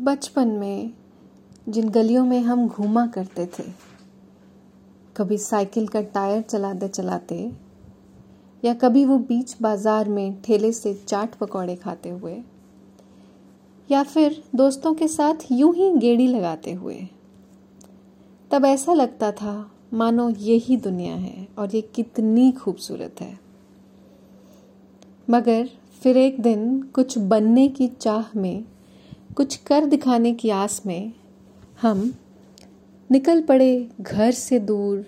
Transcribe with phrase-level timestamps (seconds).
[0.00, 0.92] बचपन में
[1.68, 3.64] जिन गलियों में हम घूमा करते थे,
[5.16, 7.36] कभी साइकिल का टायर चलाते चलाते,
[8.62, 12.36] या कभी वो बीच बाज़ार में ठेले से चाट पकौड़े खाते हुए,
[13.90, 16.98] या फिर दोस्तों के साथ यूँ ही गेड़ी लगाते हुए।
[18.50, 23.38] तब ऐसा लगता था, मानो यही दुनिया है और ये कितनी खूबसूरत है।
[25.28, 25.68] मगर
[26.02, 28.64] फिर एक दिन कुछ बनने की चाह में
[29.36, 31.12] कुछ कर दिखाने की आस में
[31.82, 32.12] हम
[33.10, 35.04] निकल पड़े घर से दूर,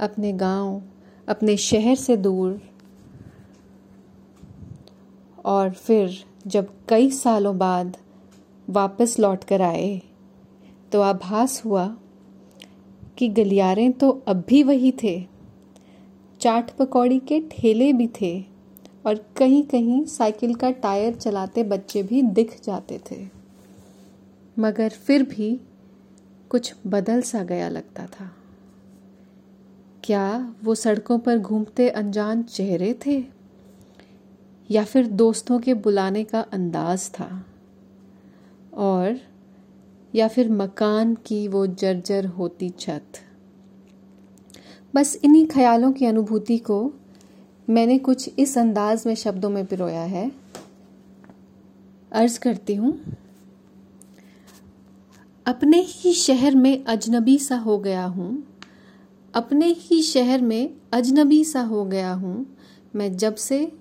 [0.00, 0.82] अपने गाँव,
[1.28, 2.60] अपने शहर से दूर।
[5.44, 7.96] और फिर जब कई सालों बाद
[8.68, 10.00] वापस लौट कर आए
[10.92, 11.86] तो आभास हुआ
[13.18, 15.20] कि गलियारे तो अब भी वही थे।
[16.40, 18.38] चाट पकौड़ी के ठेले भी थे
[19.06, 23.43] और कहीं कहीं साइकिल का टायर चलाते बच्चे भी दिख जाते थे।
[24.58, 25.60] मगर फिर भी
[26.50, 28.30] कुछ बदल सा गया लगता था।
[30.04, 33.24] क्या वो सड़कों पर घूमते अनजान चेहरे थे?
[34.70, 37.46] या फिर दोस्तों के बुलाने का अंदाज था?
[38.74, 39.20] और
[40.14, 43.02] या फिर मकान की वो जर्जर होती छत?
[44.94, 46.92] बस इन्हीं ख्यालों की अनुभूति को
[47.70, 50.32] मैंने कुछ इस अंदाज में शब्दों में पिरोया है।
[52.12, 53.16] अर्ज़ करती हूँ
[55.46, 58.46] अपने ही शहर में अजनबी सा हो गया हूँ।
[59.34, 62.46] अपने ही शहर में अजनबी सा हो गया हूँ।
[62.96, 63.72] मैं जब से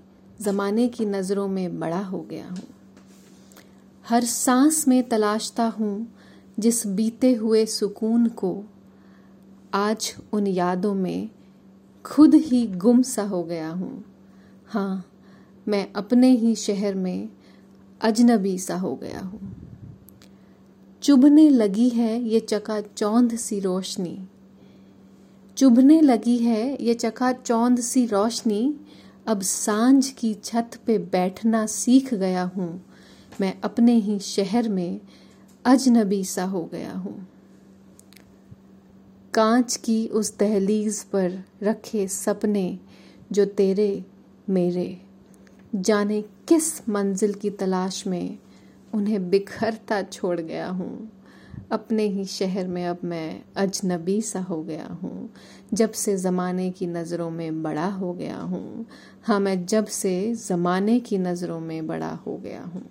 [0.42, 2.64] ज़माने की नज़रों में बड़ा हो गया हूँ।
[4.08, 6.08] हर सांस में तलाशता हूँ
[6.59, 8.64] जिस बीते हुए सुकून को।
[9.73, 11.30] आज उन यादों में
[12.05, 14.05] खुद ही गुम सा हो गया हूँ।
[14.67, 15.05] हाँ
[15.67, 17.30] मैं अपने ही शहर में
[18.02, 19.62] अजनबी सा हो गया हूँ।
[21.03, 24.27] चुभने लगी है ये चका चौंध सी रोशनी।
[25.57, 28.75] चुभने लगी है ये चका चौंध सी रोशनी।
[29.27, 32.86] अब साँझ की छत पे बैठना सीख गया हूँ।
[33.42, 34.99] मैं अपने ही शहर में
[35.65, 37.27] अजनबी सा हो गया हूँ।
[39.33, 42.80] कांच की उस दहलीज पर रखे सपने
[43.31, 44.05] जो तेरे
[44.49, 45.02] मेरे।
[45.75, 48.37] जाने किस मंजिल की तलाश में
[48.93, 51.11] उन्हें बिखरता छोड़ गया हूँ।
[51.71, 55.30] अपने ही शहर में अब मैं अजनबी सा हो गया हूँ।
[55.73, 58.86] जब से ज़माने की नज़रों में बड़ा हो गया हूँ।
[59.23, 62.89] हाँ मैं जब से ज़माने की नज़रों में बड़ा हो गया हूँ।